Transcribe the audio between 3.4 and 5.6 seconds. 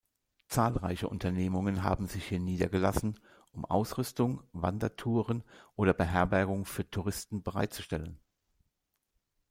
um Ausrüstung, Wandertouren